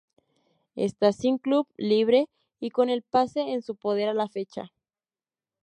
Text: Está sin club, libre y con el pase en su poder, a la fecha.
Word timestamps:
Está 0.77 1.13
sin 1.13 1.37
club, 1.37 1.67
libre 1.77 2.27
y 2.59 2.71
con 2.71 2.89
el 2.89 3.03
pase 3.03 3.53
en 3.53 3.61
su 3.61 3.75
poder, 3.75 4.09
a 4.09 4.15
la 4.15 4.27
fecha. 4.27 4.71